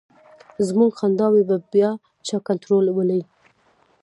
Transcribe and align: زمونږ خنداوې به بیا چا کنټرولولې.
زمونږ 0.67 0.91
خنداوې 0.99 1.43
به 1.49 1.57
بیا 1.73 1.91
چا 2.27 2.37
کنټرولولې. 2.47 3.21